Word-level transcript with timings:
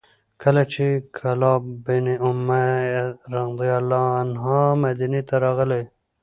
کله 0.41 0.63
چې 0.73 0.85
کلاب 1.17 1.63
بن 1.85 2.05
امیة 2.29 3.05
رضي 3.37 3.69
الله 3.79 4.05
عنه 4.19 4.55
مدینې 4.83 5.21
ته 5.27 5.35
راغی، 5.43 5.83